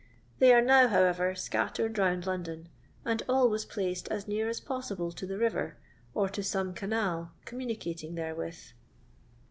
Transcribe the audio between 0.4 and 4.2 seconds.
are now, howevej^ icatteied xouid London, and always placed